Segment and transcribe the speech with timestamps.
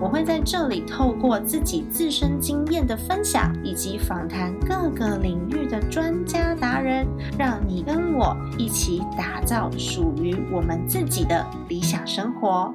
[0.00, 7.06] 我会在这里透过自己自身经验的分享，以及访谈各个领域的专家达人，
[7.38, 12.74] 让你跟我一起打造属于我们自己的理想生活。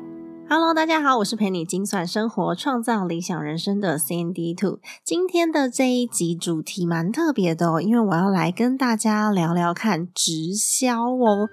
[0.49, 4.79] Hello，大家好，我是陪你精算生活、创造理想人生的 Sandy Two。
[5.03, 11.49] 今天的这一集主题蛮特别的哦，因为我要来跟大家聊聊看直销哦。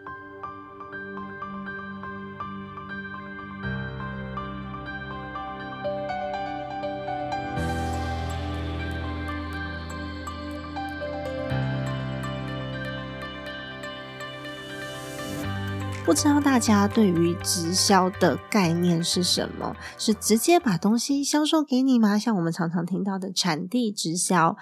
[16.07, 19.75] 不知道大家对于直销的概念是什么？
[19.99, 22.17] 是直接把东西销售给你吗？
[22.17, 24.57] 像我们常常听到的产地直销。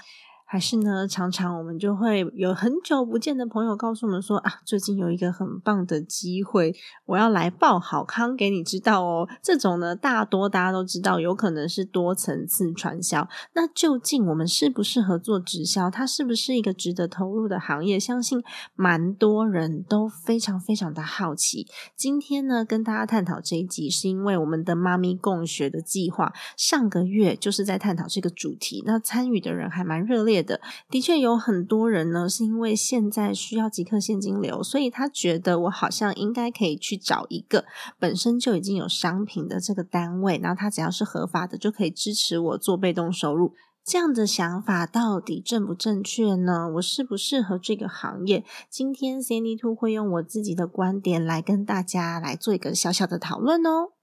[0.47, 6.73] 还是呢，常常我们就会有很久不见的朋友告诉我们说啊，最近有一个很棒的机会，
[7.07, 9.27] 我要来报好康给你知道哦。
[9.43, 13.27] 这种呢，大多大家都知道，有可能是多层次传销。
[13.55, 15.91] 那究竟我们适不适合做直销？
[15.91, 17.99] 它是不是一个值得投入的行业？
[17.99, 18.41] 相信
[18.77, 21.67] 蛮多人都非常非常的好奇。
[21.97, 30.34] 今天呢，跟大家探讨这一集，是因为我们的妈咪共学的计划上个月就是在探讨这个主题，那参与的人还蛮热烈。
[30.43, 37.65] 的的确有很多人呢，是因为现在需要即刻现金流，所以他觉得我好像应该可以去找一个
[37.99, 43.53] 本身就已经有商品的这个单位，然后他只要是合法的，就可以支持我做被动收入。
[43.85, 46.71] 这样的想法到底正不正确呢？
[46.77, 48.43] 我适不适合这个行业？
[48.71, 53.94] 今天 Sandy Two 会用我自己的观点来跟大家来做一个小小的讨论哦。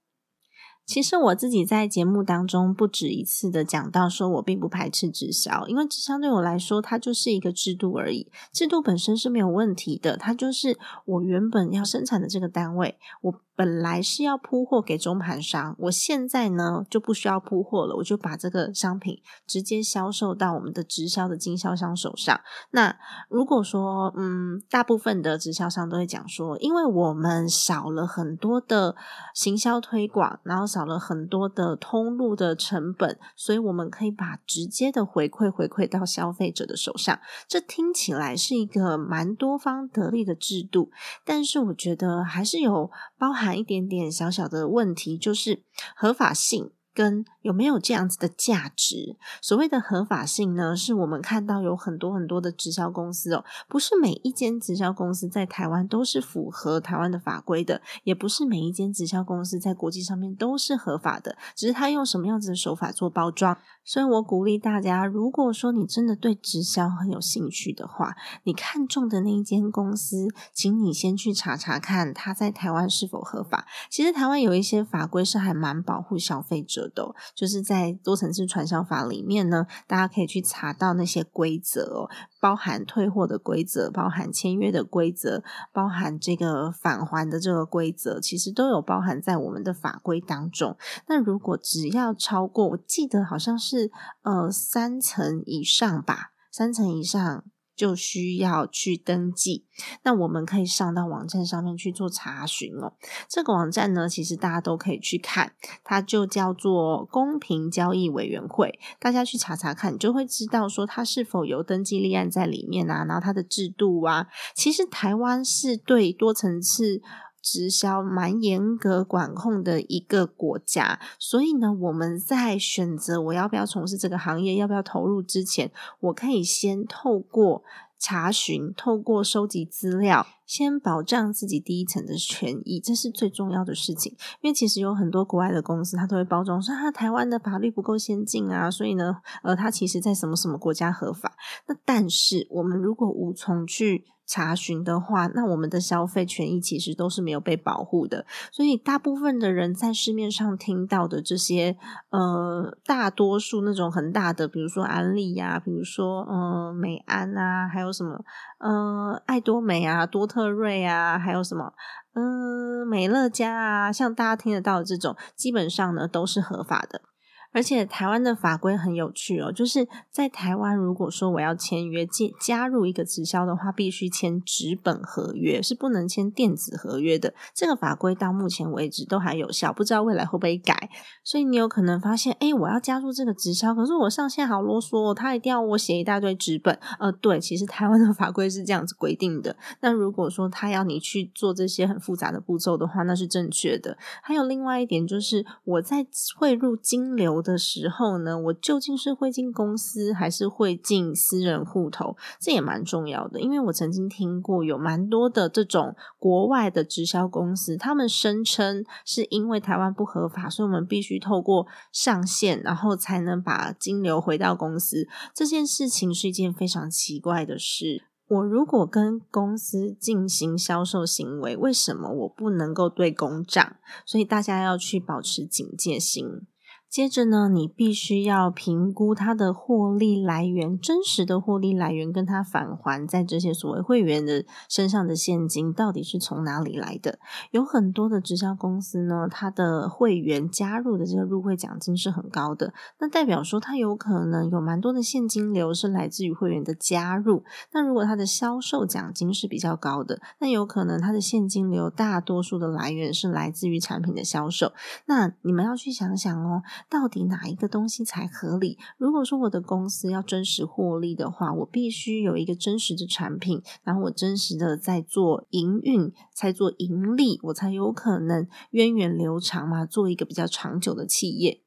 [0.84, 13.34] 其实我自己在节目当中不止一次的讲到，说我并不排斥直销，因为直销对我来说，它就是一个制度而已，制度本身是没有问题的，它就是我原本要生产的这个单位，我。
[13.54, 22.40] 本来是要铺货给中盘商，我现在呢就不需要铺货了，我就把这个商品直接销售到我们的直销的经销商手上。
[22.70, 22.96] 那
[23.28, 28.96] 如果说，嗯，大部分的直销商都会讲说，因为我们少了很多的
[29.34, 37.18] 行销推广，然后少了很多的通路的成本，所以我们可以把直接的回馈回馈到消费者的手上。
[37.46, 40.90] 这听起来是一个蛮多方得利的制度，
[41.24, 42.90] 但是我觉得还是有
[43.22, 43.56] 包含。
[43.56, 45.62] 一点点小小的问题，就是
[45.94, 46.72] 合法性。
[46.94, 49.16] 跟有没有这样子的价值？
[49.40, 63.56] 所谓的合法性呢，是我们看到有很多很多的直销公司哦，不是每一间直销公司在台湾都是符合台湾的法规的，也不是每一间直销公司在国际上面都是合法的，只是他用什么样子的手法做包装。
[63.84, 68.14] 所以我鼓励大家，如果说你真的对直销很有兴趣的话，
[68.44, 73.66] 你看中的那一间公司，请你先去查查看它在台湾是否合法。
[73.90, 76.81] 其实台湾有一些法规是还蛮保护消费者。
[76.88, 82.10] 的，就是在多层次传销法里面呢，大家可以去查到那些规则哦，
[82.40, 90.76] 包含退货的规则，包含签约的规则，包含这个返还的这个规则，其实都有包含在我们的法规当中。
[91.08, 93.90] 那如果只要超过，我记得好像是
[94.22, 97.44] 呃三层以上吧，三层以上。
[97.74, 99.64] 就需要去登记，
[100.04, 102.92] 那我们可以上到网站上面去做查询哦。
[103.28, 108.78] 这个网站呢，其实大家都可以去看，它就叫做公平交易委员会。
[108.98, 114.26] 大家去查查看，你就会知道说它是否有登记立案在里面啊，然后它的制度啊。
[114.54, 117.00] 其实台湾是对多层次。
[117.42, 127.64] 直销蛮严格管控的一个国家，所以呢，我们在选择我要不要从事这个行业，要不要投入之前，我可以先透过
[127.98, 134.16] 查询，透过收集资料，先保障自己第一层的权益，这是最重要的事情。
[134.40, 141.32] 因为其实有很多国外的公司，它都会包装说，它台湾的法律不够先进啊，所以呢，呃，它其实在什么什么国家合法。
[141.66, 144.04] 那但是我们如果无从去。
[144.24, 151.76] 查询的话，那我们的消费权益其实都是没有被保护的，所以大部分的人在市面上听到的这些，
[152.08, 158.24] 呃，大多数那种很大的，比如说安利呀，比如说嗯美安啊，还有什么
[158.62, 161.72] 呃爱多美啊、多特瑞啊，还有什么
[162.14, 167.02] 嗯美乐家啊，像大家听得到的这种，基本上呢都是合法的。
[167.52, 177.34] 而且台湾的法规很有趣哦，就是在台湾，如果说我要签约进加入一个直销的话，必须签纸本合约，是不能签电子合约的。
[177.54, 180.88] 这个法规到目前为止都还有效，不知道未来会不会改。
[181.22, 186.78] 所以你有可能发现，哎，我要加入这个直销，可是我上线好啰嗦，哦他一定要我写一大堆纸本。
[186.98, 189.56] 呃，对，其实台湾的法规是这样子规定的。
[189.80, 193.98] 那如果说他要你去做这些很复杂的步骤的话，那是正确的。
[194.22, 196.06] 还有另外一点就是，我在
[196.38, 202.16] 汇入金流的时候呢，我究竟是会进公司还是会进私人户头？
[202.40, 215.08] 这也蛮重要的，因为我曾经听过有蛮多的这种国外的直销公司，他们声称是因为台湾不合法，所以我们必须透过上线，然后才能把金流回到公司。
[215.34, 218.04] 这件事情是一件非常奇怪的事。
[218.28, 223.76] 我如果跟公司进行销售行为，为什么我不能够对公账？
[224.06, 226.46] 所以大家要去保持警戒心。
[226.92, 237.18] 接着呢，你必须要评估它的获利来源，真实的获利来源跟它返还在这些所谓会员的身上的现金到底是从哪里来的？
[237.50, 247.42] 有很多的直销公司呢，它的会员加入的这个入会奖金是很高的，那代表说它有可能有蛮多的现金流是来自于会员的加入。
[247.72, 254.74] 那如果它的销售奖金是比较高的，那有可能它的现金流大多数的来源是来自于产品的销售。
[255.06, 256.62] 那你们要去想想哦。
[256.88, 258.78] 到底哪一个东西才合理？
[258.98, 271.62] 如果说我的公司要真实获利的话，我必须有一个真实的产品，然后我真实的在做营运，才做盈利，我才有可能源远流长嘛，做一个比较长久的企业。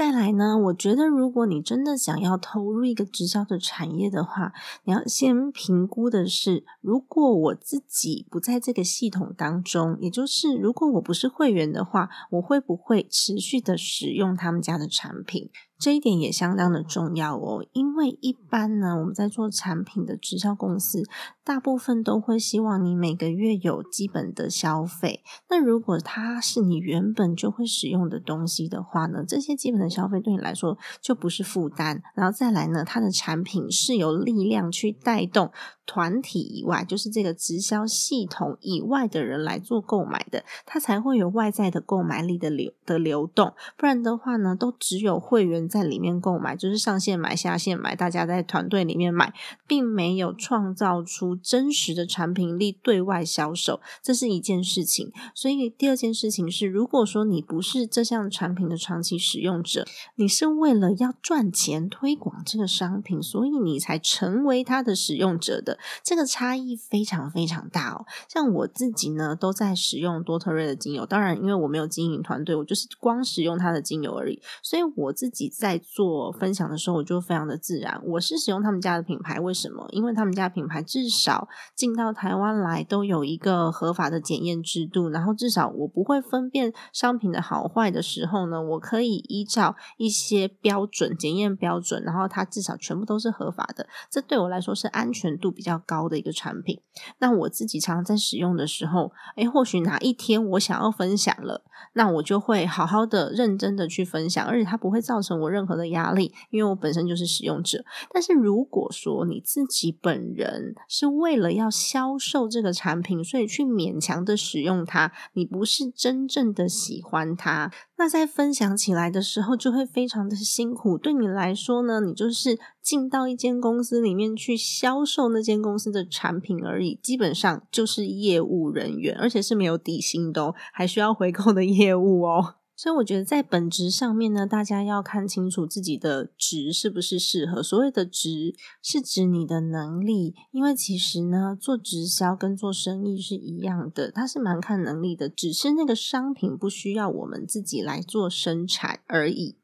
[0.00, 4.54] 再来呢，我觉得如果你真的想要投入一个直销的产业的话，
[4.84, 15.50] 你要先评估的是，如果我自己不在这个系统当中，也就是如果我不是会员的话，我会不会持续的使用他们家的产品？
[15.80, 21.02] 这一点也相当的重要哦，因为一般呢，我们在做产品的直销公司，
[21.42, 25.22] 大部分都会希望你每个月有基本的消费。
[25.48, 32.02] 那如果它是你原本就会使用的东西的话呢，这些基本的消费对你来说就不是负担。
[32.14, 35.50] 然后再来呢，它的产品是有力量去带动
[35.90, 43.54] 团体以外，就是这个直销系统以外的人来做购买的，它才会有外在的购买力的流的流动。
[43.76, 45.60] 不然的话呢，都只有会员。
[45.70, 49.32] 在里面购买，就是上线买、下线买，大家在团队里面买，
[49.66, 55.12] 并没有创造出真实的产品力对外销售，这是一件事情。
[55.34, 68.06] 所以第二件事情是，如果说你不是这项产品的长期使用者，你是为了要赚钱推广这个商品，所以你才成为它的使用者的，这个差异非常非常大哦。
[68.28, 75.50] 像我自己呢，都在使用多特瑞的精油，当然因为我没有经营团队，我就是光使用它的精油而已，所以我自己。
[75.60, 78.00] 在做分享的时候，我就非常的自然。
[78.04, 79.86] 我是使用他们家的品牌，为什么？
[79.90, 93.86] 因为他们家品牌至少进到台湾来都有一个合法的检验制度，然后至少我不会分辨商品的好坏的时候呢，我可以依照一些标准检验标准，然后它至少全部都是合法的。
[94.08, 96.80] 这对我来说是安全度比较较高的一个产品。
[97.18, 101.62] 那我自己常常在使用的时候，诶，或许哪一天我想要分享了，
[101.92, 105.50] 那我就会好好的、认真的去分享，而且它不会造成我。
[105.50, 107.84] 任何的压力，因为我本身就是使用者。
[108.12, 120.96] 但是如果说你自己本人是为了要销售这个产品，所以去勉强的使用它，你不是真正的喜欢它，那在分享起来的时候就会非常的辛苦。
[120.96, 132.54] 对你来说呢，你就是进到一间公司里面去销售那间公司的产品而已，基本上就是业务人员，而且是没有底薪的哦，还需要回购的业务哦。
[132.80, 137.62] 所以我觉得在本职上面呢，大家要看清楚自己的值是不是适合。
[137.62, 149.56] 所谓的值是指你的能力，因为其实呢，做直销跟做生意是一样的，它是蛮看能力的，只是那个商品不需要我们自己来做生产而已。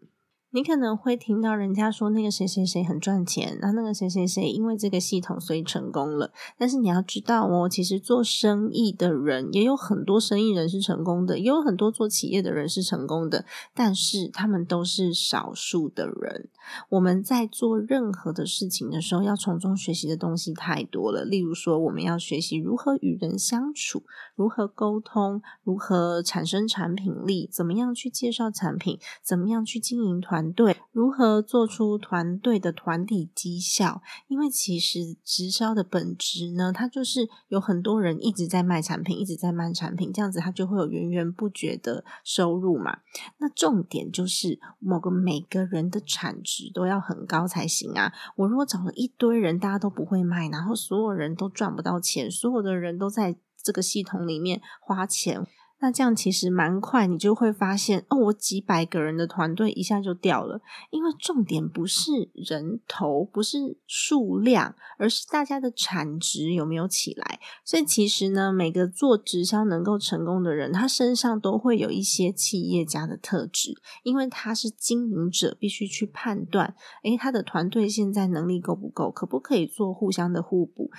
[0.56, 6.32] 你可能会听到人家说那个谁谁谁很赚钱，然后那个谁谁谁因为这个系统所以成功了。
[6.56, 13.44] 但是你要知道哦，其实做生意的人也有很多生意人是成功的，也有很多做企业的人是成功的，
[13.74, 16.48] 但是他们都是少数的人。
[16.88, 21.24] 我们在做任何的事情的时候，要从中学习的东西太多了。
[21.24, 24.04] 例如说，我们要学习如何与人相处，
[24.34, 30.46] 如何沟通，如何产生产品力，怎么样去介绍产品，怎么样去经营团。
[30.56, 34.00] 队，如何做出团队的团体绩效？
[34.28, 43.00] 因为其实直销的本质呢，它就是有很多人一直在卖产品，一直在卖产品，这样子它就会有源源不绝的收入嘛。
[43.38, 48.12] 那重点就是某个每个人的产值都要很高才行啊。
[48.36, 55.46] 我如果找了一堆人，大家都不会卖，然后所有人都赚不到钱，所有的人都在这个系统里面花钱。
[55.78, 60.60] 那这样其实蛮快，你就会发现哦，我几百个人的团队一下就掉了。
[60.90, 67.38] 因为重点不是人头，不是数量，而是大家的产值有没有起来。
[67.64, 80.90] 所以其实呢，每个做直销能够成功的人，他身上都会有一些企业家的特质，因为他是经营者，必须去判断，诶，他的团队现在能力够不够，可不可以做互相的互补。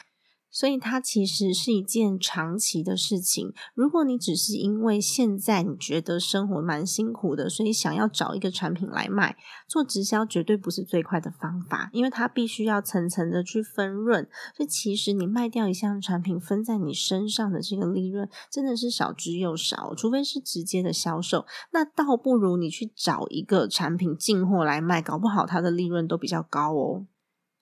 [0.58, 3.54] 所以它其实是一件长期的事情。
[3.76, 9.38] 如果你只是因为现在你觉得生活蛮辛苦的，所以想要找一个产品来卖，
[9.68, 14.28] 做直销绝对不是最快的方法，因为它必须要层层的去分润。
[14.56, 27.06] 所以其实你卖掉一项产品，分在你身上的这个利润真的是少之又少，除非是直接的销售，那倒不如你去找一个产品进货来卖，搞不好它的利润都比较高哦。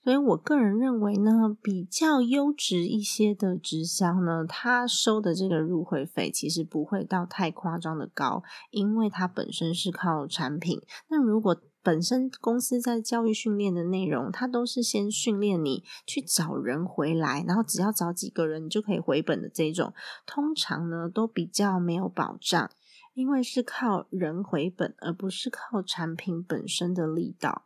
[0.05, 10.79] 所以我个人认为呢，比较优质一些的直销呢，它收的这个入会费其实不会到太夸张的高，因为它本身是靠产品。
[11.07, 19.91] 那如果本身公司在教育训练的内容，它都是先训练你去找人回来，然后只要找几个人，你就可以回本的这种，
[20.27, 22.69] 通常呢都比较没有保障，
[23.15, 27.63] 因为是靠人回本，而不是靠产品本身的力道。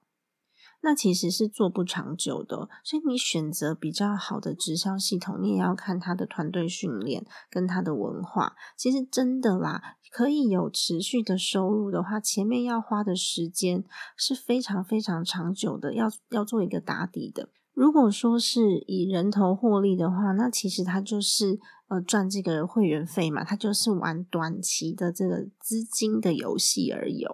[0.81, 8.55] 那其实是做不长久的，所以你选择比较好的直销系统，你也要看他的团队训练跟他的文化。
[8.77, 13.83] 其实真的啦，可以有持续的收入的话，前面要花的时间
[14.15, 17.49] 是非常非常长久的，要要做一个打底的。
[17.73, 27.25] 如果说是以人头获利的话，那其实它就是呃赚这个会员费嘛，它就是玩短期的这个资金的游戏而已。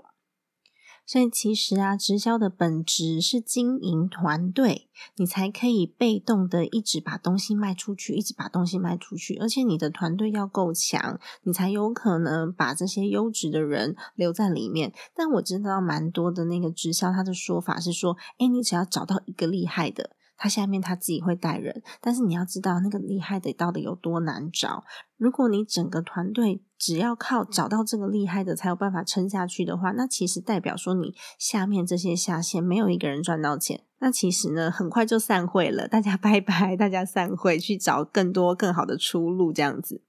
[1.06, 9.36] 所以其实啊，直销的本质是经营团队，你才可以被动的一直把东西卖出去，一直把东西卖出去。
[9.38, 14.92] 而且你的团队要够强，你才有可能把这些优质的人留在里面。
[15.14, 20.16] 但我知道蛮多的那个直销，他的说法是说，哎，你只要找到一个厉害的。
[20.38, 24.84] 他下面他自己会带人，但是你要知道那个厉害的到底有多难找。
[25.16, 40.04] 如果你整个团队只要靠找到这个厉害的才有办法撑下去的话，那其实代表说你下面这些下线没有一个人赚到钱，那其实呢很快就散会了，大家拜拜，大家散会去找更多更好的出路，这样子。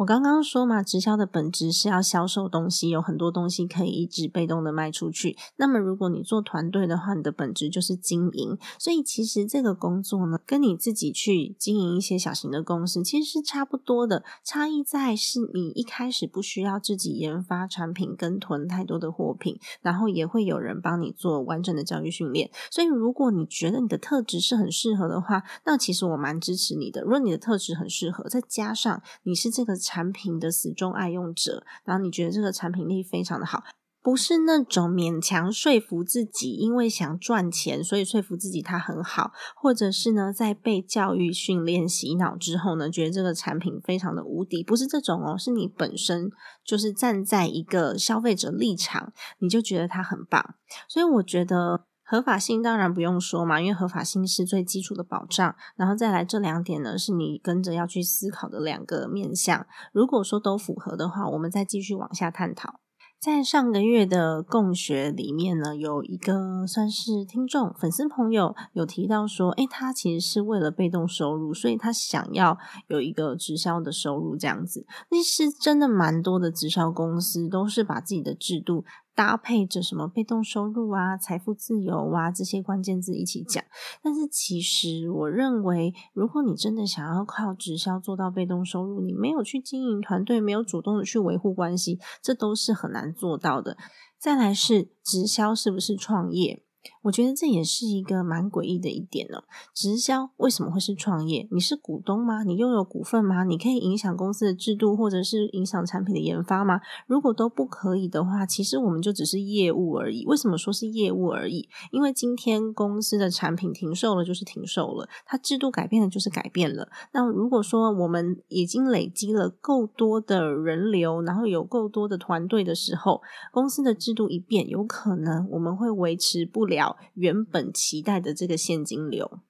[0.00, 5.36] 我刚刚说嘛，直销的本质是要销售东西，有很多东西可以一直被动的卖出去。
[5.56, 8.56] 那么，如果你做团队的话，你的本质就是经营。
[8.78, 14.24] 所以，其实这个工作呢，跟你自己去经营一些小型的公司其实是差不多的。
[14.42, 22.50] 差异在是你一开始不需要自己研发产品跟囤太多的货品，然后也会有人帮你做完整的教育训练。
[22.70, 27.02] 所以，如果你觉得你的特质是很适合的话，那其实我蛮支持你的。
[27.02, 29.78] 如果你的特质很适合，再加上你是这个。
[29.90, 33.64] 产品的死忠爱用者，然后你觉得这个产品力非常的好，
[34.00, 46.30] 不是那种勉强说服自己，因为想赚钱，所以说服自己它很好，或者是呢，在被教育训练洗脑之后呢，觉得这个产品非常的无敌，不是这种哦，是你本身
[46.64, 50.54] 就是站在一个消费者立场，你就觉得它很棒，
[50.88, 51.86] 所以我觉得。
[52.10, 55.54] 合法性当然不用说嘛，因为合法性是最基础的保障。
[55.76, 59.64] 然后再来这两点呢，是你跟着要去思考的两个面向。
[59.92, 62.80] 如果说都符合的话，我们再继续往下探讨。
[63.20, 74.84] 在上个月的共学里面呢，有一个算是听众粉丝朋友有提到说，诶，他其实是为了被动收入，所以他想要有一个直销的收入这样子。
[75.10, 78.84] 那是真的蛮多的直销公司都是把自己的制度。
[79.20, 83.62] 搭配着什么被动收入啊、财富自由啊这些关键字一起讲，
[84.02, 93.76] 但是其实我认为，如果你真的想要靠直销做到被动收入，你没有去经营团队，没有主动的去维护关系，这都是很难做到的。
[94.18, 96.64] 再来是直销是不是创业？
[97.02, 99.38] 我觉得这也是一个蛮诡异的一点呢。
[99.74, 101.48] 直销为什么会是创业？
[101.50, 102.42] 你是股东吗？
[102.42, 103.44] 你拥有股份吗？
[103.44, 106.80] 你可以影响公司的制度，或者是影响产品的研发吗？
[107.06, 110.26] 如果都不可以的话，其实我们就只是业务而已。
[110.26, 111.68] 为什么说是业务而已？
[111.90, 116.90] 因为今天公司的产品停售了，就是停售了；它制度改变了，就是改变了。
[117.12, 126.89] 那如果说我们已经累积了够多的人流，然后有够多的团队的时候，公司的制度一变，有可能我们会维持不了。
[127.14, 129.40] 原本期待的这个现金流，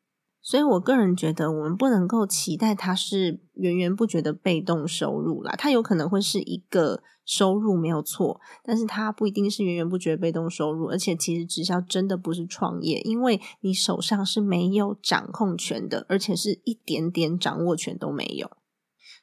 [0.40, 5.54] 所以我个人觉得，我们不能够期待它是源源不绝的被动收入啦。
[5.56, 10.86] 它有可能会是一个收入没有错，但是它不一定是源源不绝被动收入。
[10.86, 18.50] 而且，其实直销真的不是创业，因为你手上是没有掌控权的，而且是一点点掌握权都没有，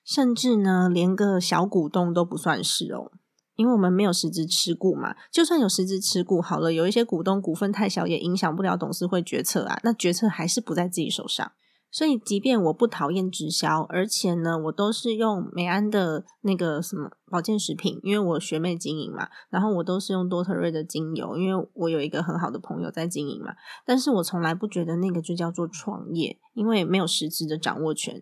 [0.05, 3.11] 甚至呢，连个小股东都不算是哦。
[3.57, 9.77] 因为我们没有实质持股嘛，就算有实质持股，好了，有一些股东股份太小，也影响不了董事会决策啊。
[9.83, 11.51] 那决策还是不在自己手上。
[11.89, 23.53] 所以，即便我不讨厌直销，而且呢，我都是用美安的那个什么保健食品，因为我学妹经营嘛，然后我都是用多特瑞的精油，因为我有一个很好的朋友在经营嘛。
[23.85, 28.21] 但是我从来不觉得那个就叫做创业，因为没有实质的掌握权。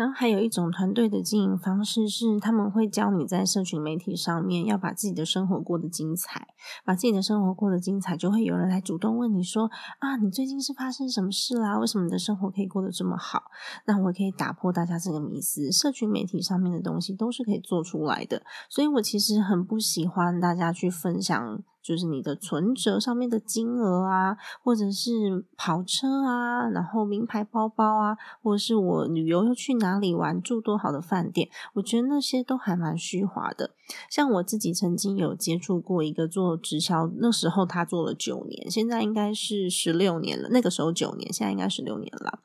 [0.00, 6.48] 然后还有一种团队的经营方式是，他们会教你在社群媒体上面要把自己的生活过得精彩，
[6.86, 11.78] 把自己的生活过得精彩，就会有人来主动问你说：“啊，你最近是发生什么事啦？
[11.78, 13.42] 为什么你的生活可以过得这么好？”
[13.84, 18.42] 那我可以打破大家这个迷思，社群媒体上面的东西都是可以做出来的。
[18.70, 21.62] 所以我其实很不喜欢大家去分享。
[21.82, 33.70] 就是你的存折上面的金额啊，或者是跑车啊，然后名牌包包啊，或者是我旅游又去哪里玩，住多好的饭店，我觉得那些都还蛮虚华的。
[34.08, 40.48] 像我自己曾经有接触过一个做直销，那时候他做了九年，现在应该是十六年了。
[40.50, 42.38] 那个时候九年，现在应该十六年了。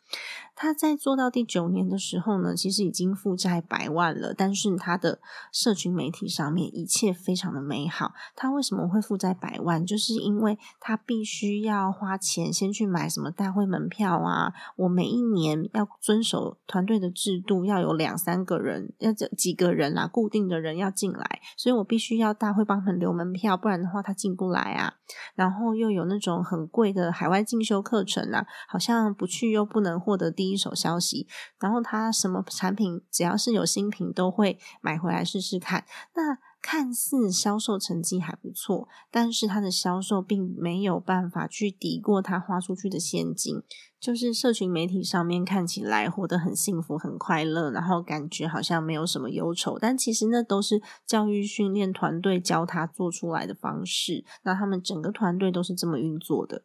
[0.58, 5.20] 他在做到第九年的时候呢，其实已经负债百万了，但是他的
[5.52, 8.14] 社群媒体上面一切非常的美好。
[8.36, 9.84] 他为什么会负债在百万？
[9.84, 24.94] 就是因为他必须要花钱先去买什么大会门票啊，我每一年要遵守团队的制度，要有两三个人，要这几个人啊，固定的人要进来，所以我必须要大会帮他们留门票，不然的话他进不来啊。
[25.34, 30.36] 然后又有那种很贵的海外进修课程啊，好像不去又不能获得。
[30.36, 31.28] 第一手消息，
[31.62, 35.86] 然后他什么产品只要是有新品都会买回来试试看。
[36.14, 43.62] 那看似销售成绩还不错，但是他的销售并没有办法去抵过他花出去的现金。
[44.00, 54.26] 就是社群媒体上面看起来活得很幸福、很快乐，然后感觉好像没有什么忧愁，但其实那都是教育训练团队教他做出来的方式。
[54.44, 56.64] 那他们整个团队都是这么运作的。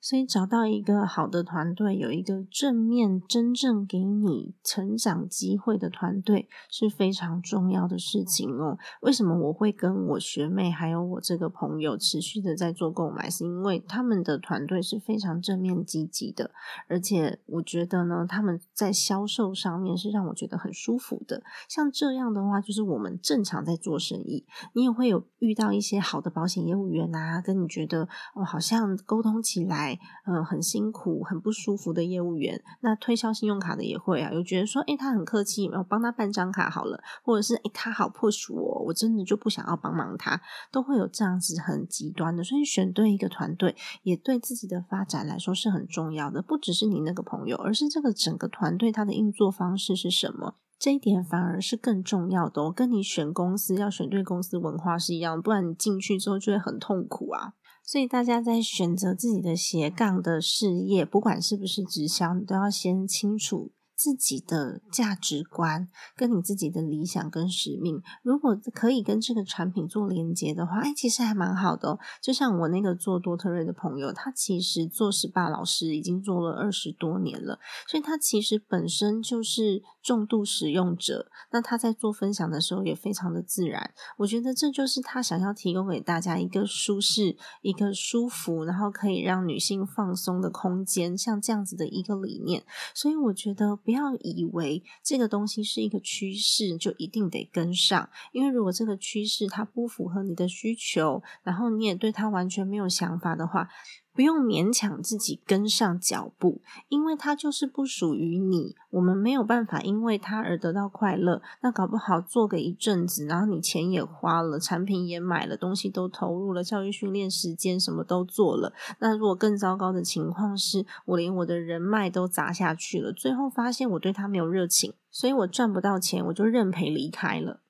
[0.00, 8.78] 所以找到一个好的团队，有一个正面、真正给你成长机会的团队是非常重要的事情哦。
[9.02, 13.28] 为什么我会跟我学妹还有我这个朋友持续的在做购买？
[13.28, 16.50] 是因为他们的团队是非常正面积极的，
[16.88, 21.42] 而且我觉得呢，他们在销售上面是让我觉得很舒服的。
[21.68, 29.89] 像这样的话，就是我们正常在做生意，你也会有遇到一些好的保险业务员啊，跟你觉得哦，好像沟通起来。
[30.26, 42.44] 嗯，很辛苦、很不舒服的业务员，那推销信用卡的也会啊，有觉得说，诶，他很客气，我帮他办张卡好了，或者是诶，他好 push 我，我真的就不想要帮忙他，都会有这样子很极端的。
[42.44, 52.64] 所以选对一个团队，也对自己的发展来说是很重要的，不只是你那个朋友，而是这个整个团队它的运作方式是什么，这一点反而是更重要的。
[52.64, 57.54] 我跟你选公司要选对公司文化是一样，不然你进去之后就会很痛苦啊。
[57.90, 63.72] 所以大家在选择自己的斜杠的事业，不管是不是直销，你都要先清楚。
[64.00, 65.86] 自己的价值观
[66.16, 71.98] 跟你自己的理想跟使命，如果可以跟这个产品做连接的话，哎，其实还蛮好的。
[72.22, 81.30] 就像我那个做多特瑞的朋友，他其实做 SPA 老师已经做了二十多年了，所以他其实本身就是重度使用者。
[81.50, 83.92] 那他在做分享的时候也非常的自然。
[84.16, 92.64] 我觉得这就是他想要提供给大家一个舒适、一个舒服，然后可以让女性放松的空间，像这样子的一个理念。
[92.94, 93.78] 所以我觉得。
[93.90, 98.08] 不要以为这个东西是一个趋势，就一定得跟上。
[98.30, 103.68] 因为如果这个趋势它不符合你的需求，然后你也对它完全没有想法的话，
[104.12, 108.74] 不用勉强自己跟上脚步，因为它就是不属于你。
[108.90, 111.40] 我们没有办法因为它而得到快乐。
[111.62, 118.72] 那搞不好做个一阵子，然后你钱也花了，产品也买了，东西都投入了，教育训练时间什么都做了。
[118.98, 127.60] 那如果更糟糕的情况是我连我的人脉都砸下去了，最后发现我对他没有热情，所以我赚不到钱，我就认赔离开了。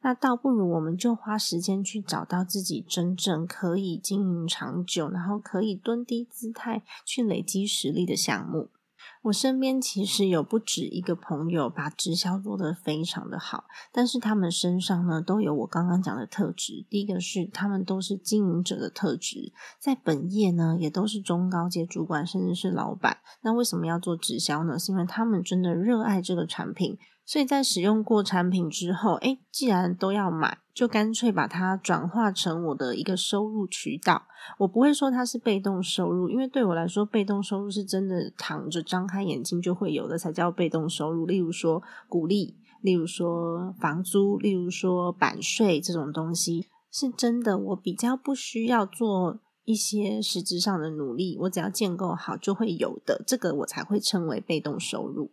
[0.00, 8.70] 那倒不如我们就花时间去找到自己真正可以经营长久，然后可以蹲低姿态去累积实力的项目。
[9.22, 16.86] 我身边其实有不止一个朋友把直销做得非常的好，但是他们身上呢都有我刚刚讲的特质。
[16.88, 23.18] 第一个是他们都是经营者的特质，在本业呢也都是中高阶主管，甚至是老板。
[23.42, 24.78] 那为什么要做直销呢？
[24.78, 26.96] 是因为他们真的热爱这个产品。
[27.28, 34.22] 所以在使用过产品之后，哎，既然都要买，就干脆把它转化成我的一个收入渠道。
[34.60, 41.26] 我不会说它是被动收入，因为对我来说，被动收入是真的躺着张开眼睛就会有的，才叫被动收入。
[41.26, 47.58] 例如说鼓励，例如说房租，例如说版税这种东西，是真的。
[47.58, 55.32] 我比较不需要做一些实质上的努力，我只要建构好就会有的，这个我才会称为被动收入。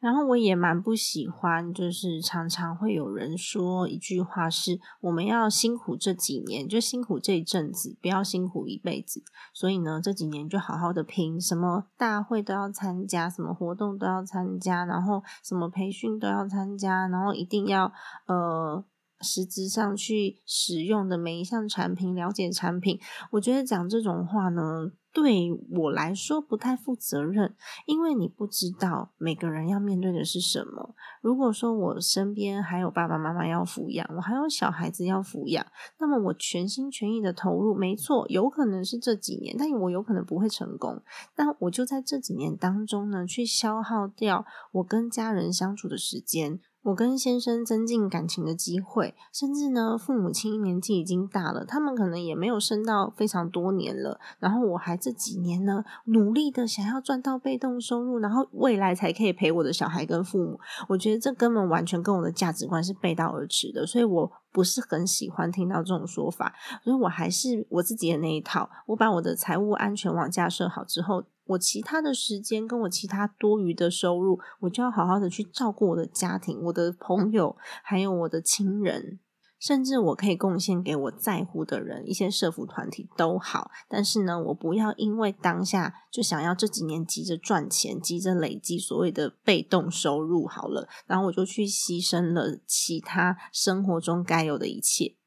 [0.00, 9.22] 然后我也蛮不喜欢，就是常常会有人说一句话是：我们要辛苦这几年，就辛苦这一阵子，不要辛苦一辈子。
[9.52, 17.92] 所以呢，这几年就好好的拼，什么大会都要参加，什么活动都要参加，然后什么培训都要参加，然后一定要
[18.26, 18.84] 呃。
[19.20, 23.00] 实质上去使用的每一项产品，了解产品，
[23.32, 30.94] 我觉得讲这种话呢，对我来说不太负责任，因为你不知道每个人要面对的是什么。
[31.20, 35.66] 如果说我身边还有爸爸妈妈要抚养，我还有小孩子要抚养，
[35.98, 41.02] 那么我全心全意的投入，没错，有可能是这几年，但我有可能不会成功。
[41.36, 46.60] 那我就在这几年当中呢，去消耗掉我跟家人相处的时间。
[46.88, 54.18] 我跟先生增进感情的机会，甚至呢，父母亲年纪已经大了，他们可能也没有生到非常多年了。
[54.38, 60.58] 然后我还这几年呢，努力的想要赚到被动收入，然后未来才可以陪我的小孩跟父母。
[60.88, 66.54] 我觉得这根本完全跟我的价值观是背道而驰的，所以我不是很喜欢听到这种说法。
[66.82, 71.24] 所以我还是我自己的那一套，我把我的财务安全网架设好之后。
[71.48, 79.18] 我其他的时间跟我其他多余的收入，我就要好好的去照顾我的家庭、我的朋友，还有我的亲人，
[79.58, 83.70] 甚至我可以贡献给我在乎的人，一些社服团体都好。
[83.88, 95.17] 但是呢，我不要因为当下就想要这几年急着赚钱、急着累积所谓的被动收入好了，然后我就去牺牲了其他生活中该有的一切。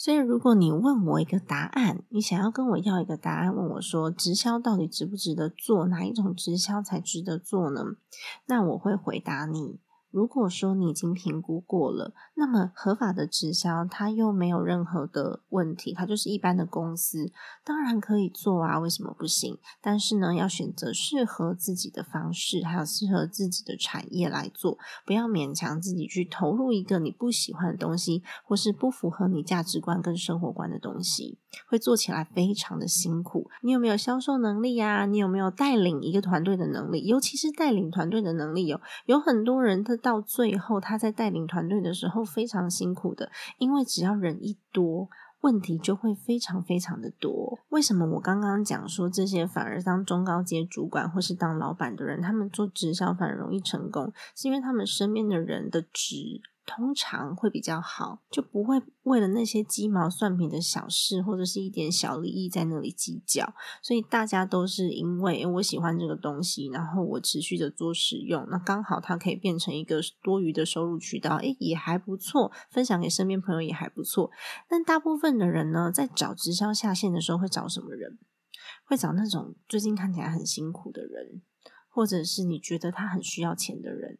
[0.00, 7.82] 所以，如果你问我一个答案，你想要跟我要一个答案，问我说直销到底值不值得做，哪一种直销才值得做呢？
[8.46, 9.80] 那我会回答你。
[10.10, 17.30] 如果说你已经评估过了，那么合法的直销它又没有任何的问题，它就是一般的公司，
[17.64, 19.58] 当然可以做啊，为什么不行？
[19.82, 31.38] 但是呢，要选择适合自己的方式，还有适合自己的产业来做，不要勉强自己去投入一个你不喜欢的东西，或是不符合你价值观跟生活观的东西，
[31.68, 33.50] 会做起来非常的辛苦。
[33.62, 35.04] 你有没有销售能力呀？
[35.04, 37.04] 你有没有带领一个团队的能力？
[37.04, 39.98] 尤其是带领团队的能力，有有很多人他。
[40.00, 45.08] 到最后，他在带领团队的时候非常辛苦的，因为只要人一多，
[45.40, 47.58] 问题就会非常非常的多。
[47.70, 56.40] 为什么我刚刚讲说这些反而当中高阶主管或是当老板的人，他们做直销反而容易成功，是因为他们身边的人的值。
[56.68, 63.54] 通常会比较好，就不会为了那些鸡毛蒜皮的小事或者是一点小利益在那里计较。
[63.82, 74.30] 所以大家都是因为我喜欢这个东西，然后我持续的做使用，那刚好它可以变成一个多余的收入渠道，诶，也还不错，分享给身边朋友也还不错。
[74.68, 78.18] 但大部分的人呢，在找直销下线的时候会找什么人？
[78.84, 81.40] 会找那种最近看起来很辛苦的人，
[81.88, 84.18] 或者是你觉得他很需要钱的人。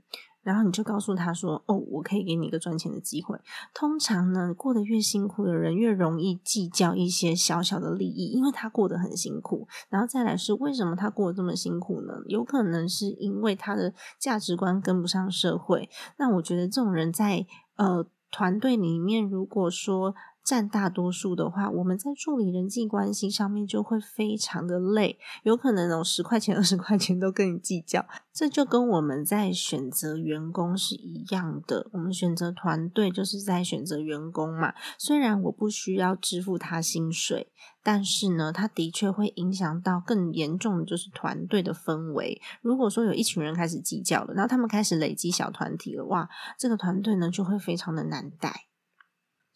[0.48, 3.38] 然后你就告诉他说：“哦，我可以给你一个赚钱的机会。”
[3.74, 9.68] 通常呢，过得越辛苦的人越容易计较一些小小的利益，因为他过得很辛苦。
[9.90, 12.14] 然后再来是为什么他过得这么辛苦呢？
[12.28, 15.90] 有可能是因为他的价值观跟不上社会。
[16.16, 17.44] 那我觉得这种人在
[17.76, 20.14] 呃团队里面，如果说
[20.48, 28.06] 占大多数的话，我们在处理人际关系上面就会非常的累，有可能哦十块钱、二十块钱都跟你计较。
[28.32, 34.72] 这就跟我们在选择员工是一样的，我们选择团队就是在选择员工嘛。
[34.96, 37.52] 虽然我不需要支付他薪水。
[37.80, 42.38] 但是呢，他的确会影响到更严重的就是团队的氛围。
[42.60, 48.67] 如果说有一群人开始计较了，然后他们开始累积小团体了，哇，这个团队呢就会非常的难带。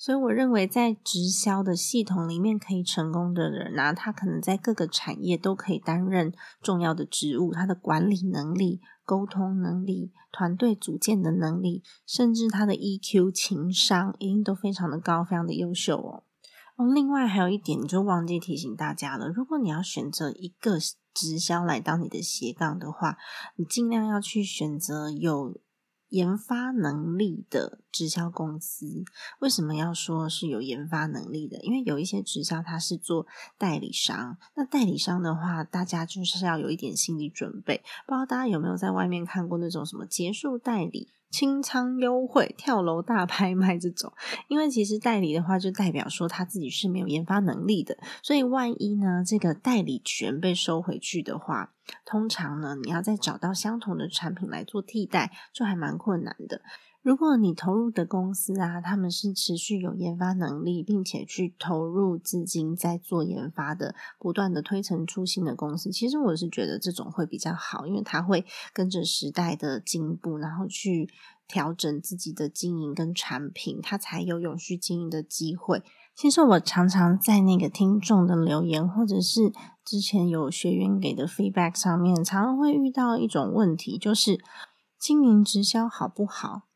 [0.03, 7.53] 所以我认为，在直销的系统里面可以成功的人呢，他可能在各个产业都可以担任重要的职务。
[7.53, 16.25] 他的管理能力、沟通能力、团队组建的能力，甚至他的 EQ 情商，一定都非常的高，非常的优秀哦。
[16.75, 19.29] 哦，另外还有一点，就忘记提醒大家了。
[19.29, 20.81] 如果你要选择一个
[21.15, 23.17] 直销来当你的斜杠的话，
[23.55, 25.61] 你尽量要去选择有
[26.13, 29.03] 研发能力的直销公司。
[29.41, 31.59] 为什么要说是有研发能力的？
[31.63, 37.83] 因为有一些直销它是做代理商，那代理商的话，大家就是要有一点心理准备。
[38.07, 41.09] 不知道大家有没有在外面看过那种什么结束代理？
[41.33, 44.13] 清仓优惠、跳楼大拍卖这种，
[44.49, 51.73] 因为其实代理的话，就代表说他自己是没有研发能力的，所以万一呢，这个代理权被收回去的话，
[52.05, 56.61] 通常呢，你要再找到相同的产品来做替代，就还蛮困难的。
[57.03, 71.09] 如果你投入的公司啊，他们是持续有研发能力，并且去投入资金在做研发的，不断的推陈出新的公司，其实我是觉得这种会比较好，因为它会跟着时代的进步，然后去
[71.49, 75.83] 调整自己的经营跟产品，它才有永续经营的机会。
[76.15, 79.53] 其实我常常在那个听众的留言，或者是
[79.85, 84.39] 之前有学员给的 feedback 上面，常常会遇到一种问题，就是
[85.01, 86.69] 经营直销好不好？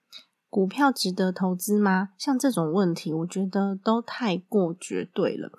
[0.48, 2.10] 股票值得投资吗？
[2.16, 5.50] 像这种问题，我觉得都太过绝对了。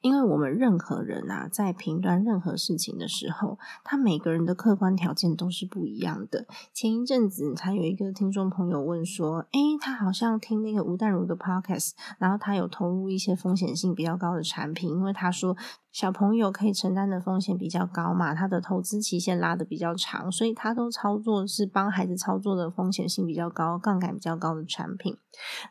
[0.00, 6.46] 因为我们任何人啊，在评断任何事情的时候，他每个人的客观条件都是不一样的。
[6.72, 15.56] 前一阵子，才有一个听众朋友问说：“诶，他好像听那个吴淡如的 podcast，然后他有投入一些风险性比较高的产品，因为他说。”
[15.90, 25.16] 小朋友可以承担的风险比较高嘛，他的投资期限拉的比较长，所以他都操作是帮孩子操作的风险性比较高、杠杆比较高的产品。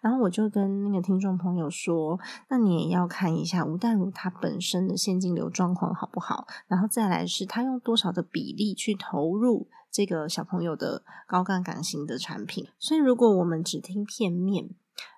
[0.02, 12.68] 然后我就跟那个听众朋友说，那你也要看一下吴淡如它本身的现金流状况好不好，然后再来是它用多少的比例去投入这个小朋友的高杠杆型的产品。
[12.80, 14.72] 所以如果我们只听片面。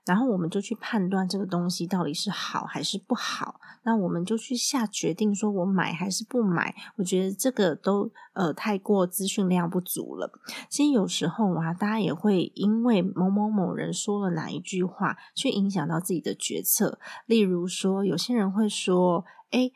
[0.09, 6.73] 然后我们就去判断这个东西到底是好还是不好，那我们就去下决定，说我买还是不买。
[6.95, 10.31] 我觉得这个都呃太过资讯量不足了。
[10.67, 16.97] 其实有时候啊，大家也会因为某某某人说了哪一句话，去影响到自己的决策。
[17.27, 19.69] 例如说，有些人会说：“哎，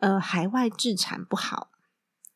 [0.00, 1.70] 呃，海外制产不好，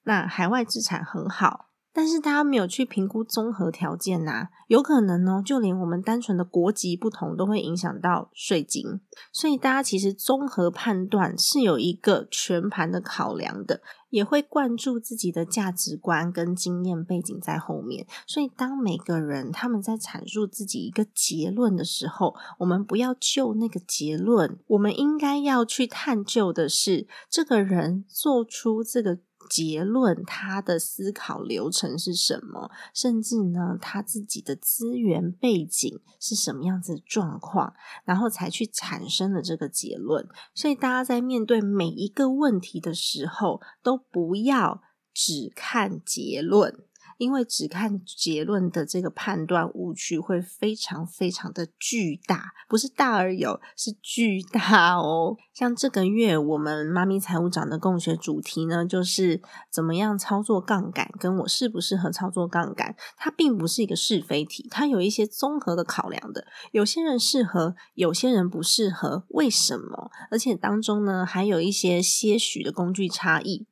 [0.05, 9.01] 那海外制产很好。”但是大家没有去评估综合条件呐，有可能呢，就连我们单纯的国籍不同都会影响到税金，
[9.31, 18.07] 所以大家其实综合判断是有一个全盘的考量的，也会灌注自己的价值观跟经验背景在后面。
[18.27, 29.19] 所以当每个人他们在阐述自己一个结论的时候，我们不要就那个结论，我们应该要去探究的是这个人做出这个。
[29.49, 32.71] 结论，他的思考流程是什么？
[32.95, 37.75] 甚至呢，他自己的资源背景是什么样子的状况，
[38.05, 40.29] 然后才去产生了这个结论。
[40.55, 46.85] 所以，大家在面对每一个问题的时候，都不要只看结论。
[47.23, 55.37] 因为只看结论的这个判断误区会非常非常的巨大，不是大而有，是巨大哦。
[55.55, 66.45] 像这个月我们妈咪财务长的共学主题呢，就是怎么样操作杠杆，跟我适不适合操作杠杆，它并不是一个是非题，它有一些综合的考量的。
[66.73, 70.11] 有些人适合，有些人不适合，为什么？
[70.33, 73.69] 而且当中呢，还有一些些许的工具差异。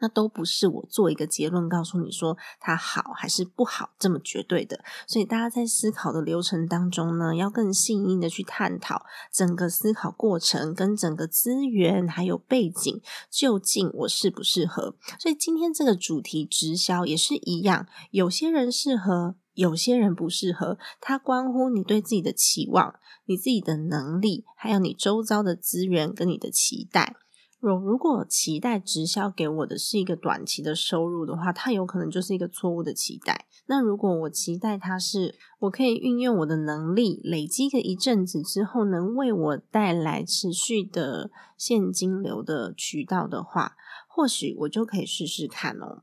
[0.00, 14.94] 那都不是我做一个结论告诉你说它好还是不好这么绝对的，所以大家在思考的流程当中呢，要更细腻的去探讨整个思考过程跟整个资源还有背景，究竟我适不适合？
[15.18, 22.94] 所以今天这个主题直销也是一样，有些人适合，有些人不适合，它关乎你对自己的期望、
[23.26, 27.16] 你自己的能力，还有你周遭的资源跟你的期待。
[27.60, 33.46] 如如果期待直销给我的是一个短期的收入的话，它有可能就是一个错误的期待。
[33.66, 43.76] 那如果我期待它是我可以运用我的能力，累积个一阵子之后，能为我带来持续的现金流的渠道的话，
[44.08, 46.02] 或许我就可以试试看哦。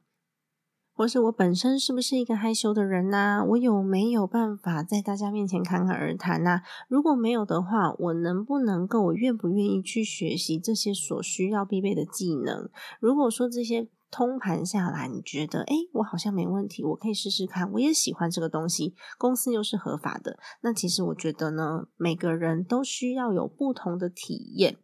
[0.95, 3.43] 或是我本身是不是一个害羞的人呐？
[3.49, 6.61] 我有没有办法在大家面前侃侃而谈呐？
[6.87, 9.01] 如果没有的话，我能不能够？
[9.07, 12.69] 我愿不愿意去学习这些所需要必备的技能？
[12.99, 13.89] 如果说这些。
[14.15, 17.69] 通盘下来，你觉得，哎，我好像没问题，我可以试试看。
[17.73, 20.39] 我也喜欢这个东西，公司又是合法的。
[20.61, 24.77] 那其实我觉得呢，每个人都需要有不同的体验。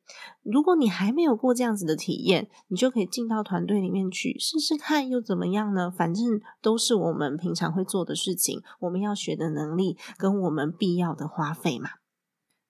[0.43, 5.89] 如果你还没有过这样子的体验，你就可以进到团队里面去试试看，又怎么样呢？
[5.89, 11.91] 反正都是我们平常会做的事情，我们要学的能力跟我们必要的花费嘛。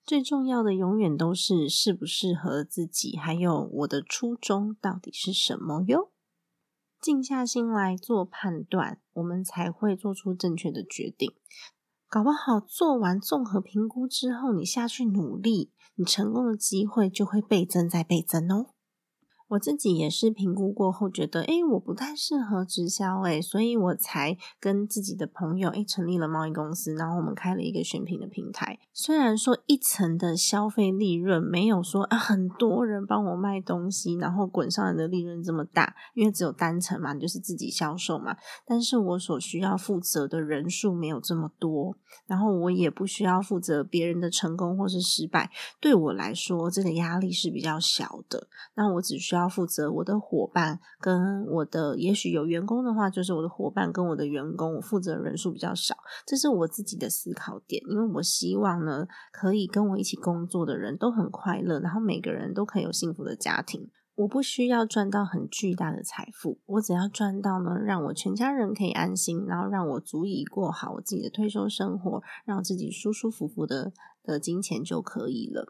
[0.06, 6.12] 最重要的永远都是适不适合自己，还有我的初衷到底是什么哟。
[7.02, 11.34] 静下心来做判断，我们才会做出正确的决定。
[12.08, 18.68] 搞不好做完综合评估之后，你下去努力，你成功的机会就会倍增再倍增哦。
[19.52, 28.80] 我自己也是评估过后觉得，哎，我不太适合直销，哎，所以我才跟自己的朋友，哎，成立了贸易公司，然后我们开了一个选品的平台。
[28.94, 38.38] 虽然说一层的消费利润没有说啊，很多人帮我卖东西，然后滚上来的利润这么大，因为只有单层嘛，就是自己销售嘛。
[38.66, 48.48] 但是我所需要负责的人数没有这么多，然后我也不需要负责别人的成功或是失败，对我来说，这个压力是比较小的。
[48.76, 49.40] 那我只需要。
[49.41, 57.84] 要负责我的伙伴跟我的，也许有员工的话，就是我的伙伴跟我的员工，我负责人数比较少，这是我自己的思考点。
[57.89, 63.89] 因为我希望呢，可以跟我一起工作的人都很快乐，然后每个人都可以有幸福的家庭。
[64.15, 75.65] 我不需要赚到很巨大的财富，我只要赚到呢，让我全家人可以安心，然后让我足以过好我自己的退休生活，让我自己舒舒服服的的金钱就可以了。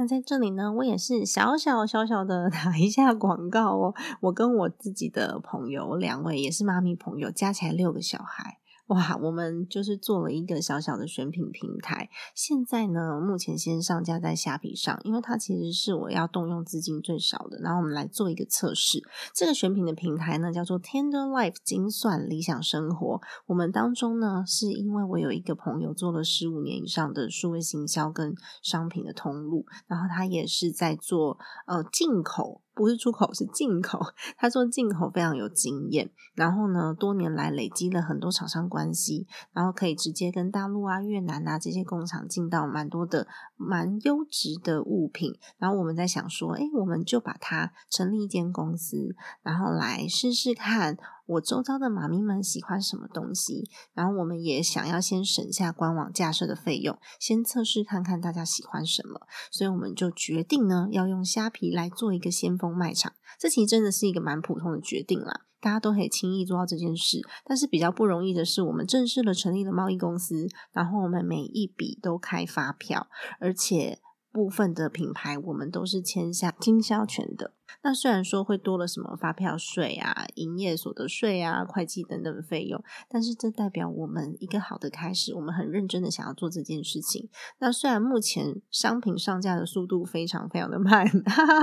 [0.00, 3.94] 那在这里呢，我也是小小小小的 打一下广告哦。
[4.20, 8.58] 我跟我自己的朋友两位也是妈咪朋友，加起来六个小孩。
[8.88, 17.60] 哇，我们就是做了一个小小的选品平台，现在呢，目前先上架在虾皮上，因为它其实是我要动用资金最少的。
[17.60, 19.02] 然后我们来做一个测试，
[19.34, 23.20] 这个选品的平台呢叫做 Tender Life 精算理想生活。
[23.46, 32.62] 我们当中呢，是因为我有一个朋友做了十五年以上的数位行销跟商品的通路，然后他也是在做呃进口。
[32.78, 33.98] 不是出口，是进口。
[34.38, 45.36] 他说进口非常有经验，然后呢，多年来累积了很多厂商关系，然后可以直接跟大陆啊、越南啊这些工厂进到蛮多的蛮优质的物品。
[45.58, 50.96] 然后我们在想说，哎，我们就把它成立一间公司，然后来试试看。
[51.28, 59.20] 我周遭的妈咪们喜欢什么东西，然后我们也想要先省下官网架设的费用，先测试看看大家喜欢什么，
[59.52, 63.12] 所以我们就决定呢，要用虾皮来做一个先锋卖场。
[63.38, 67.20] 这其实真的是一个蛮普通的决定啦，大家都可以轻易做到这件事。
[67.44, 74.00] 但是比较不容易的是，我们正式的成立了贸易公司，然后我们每一笔都开发票，而且。
[74.32, 77.54] 部分的品牌，我们都是签下经销权的。
[77.82, 87.28] 那虽然说会多了什么发票税啊、营业所得税啊、会计等等费用，但是这代表我们一个好的开始，我们很认真的想要做这件事情。
[87.58, 91.06] 那虽然目前商品上架的速度非常非常的慢，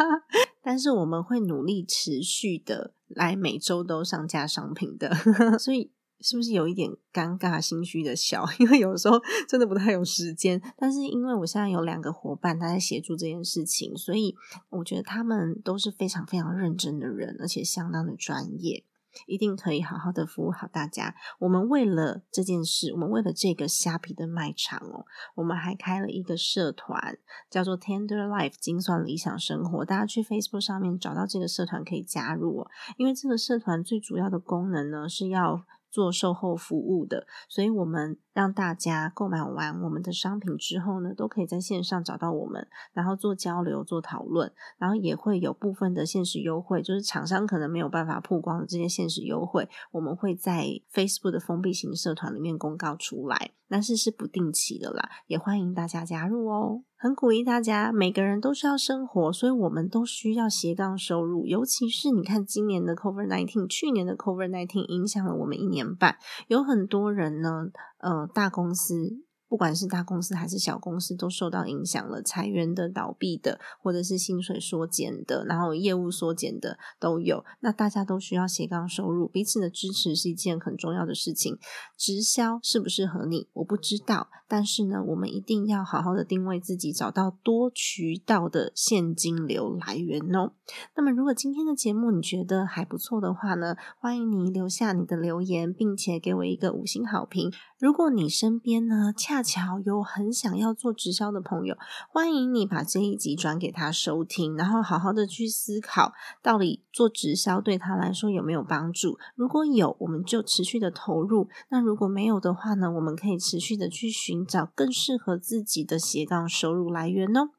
[0.62, 5.14] 但是我们会努力持续的来每周都上架商品的，
[5.58, 5.92] 所以。
[6.26, 8.44] 是不是有一点尴尬、心虚的笑？
[8.58, 10.60] 因为有时候真的不太有时间。
[10.76, 14.36] 但是因为我现在有两个伙伴，他在协助这件事情，所以
[14.70, 18.84] 我觉得他们都是非常非常认真的人，而且相当的专业，
[19.28, 21.16] 一定可以好好的服务好大家。
[21.38, 27.20] 我们为了这件事，我们为了这个虾皮的卖场哦，我们还开了一个社团，
[27.52, 29.86] 叫做 Tender Life 精算理想生活。
[29.86, 32.68] 大家去 Facebook 上面找到这个社团可以加入哦。
[32.98, 35.64] 因为这个社团最主要的功能呢，是要
[35.96, 56.84] 做售后服务的，所以我们让大家购买完我们的商品之后呢，都可以在线上找到我们，然后做交流、做讨论，然后也会有部分的限时优惠，就是厂商可能没有办法曝光的这些限时优惠，我们会在 Facebook 的封闭型社团里面公告出来，但是是不定期的啦，也欢迎大家加入哦。
[56.98, 61.46] 很鼓励大家，每个人都需要生活，所以我们都需要斜杠收入。
[61.46, 67.68] 尤其是你看，今年的 Cover Nineteen，去年的 Cover Nineteen 影响了我们一年半，有很多人呢，
[68.00, 69.24] 呃，大公司。
[69.56, 77.46] 不管是大公司还是小公司，都受到影响了，裁员的、倒闭的，或者是薪水缩减的，然后业务缩减的都有。
[77.62, 81.58] 那大家都需要斜杠收入，彼此的支持是一件很重要的事情。
[81.96, 90.52] 直销适不适合你，我不知道，但是呢，我们一定要好好的定位自己，找到多渠道的现金流来源哦。
[90.98, 97.54] 那么，如果今天的节目你觉得还不错的话呢，欢迎你留下你的留言，并且给我一个五星好评。
[97.78, 101.76] 如果你身边呢恰巧有很想要做直销的朋友，
[102.10, 109.18] 欢迎你把这一集转给他收听，然后好好的去思考，到底做直销对他来说有没有帮助？
[109.36, 117.50] 如果有，我们就持续的投入；那如果没有的话呢，我们可以持续的去寻找更适合自己的斜杠收入来源哦。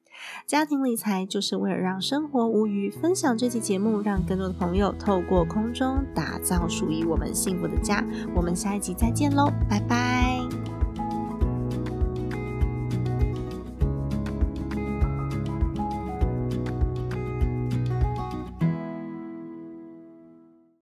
[0.47, 2.91] 家庭理财就是为了让生活无余。
[2.91, 8.05] 分享这期节目，让更多的朋友透过空中打造属于我们幸福的家。
[8.35, 10.36] 我们下一集再见喽，拜拜。